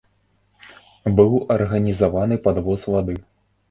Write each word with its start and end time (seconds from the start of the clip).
Быў 1.21 1.31
арганізаваны 1.59 2.43
падвоз 2.49 2.91
вады. 2.95 3.23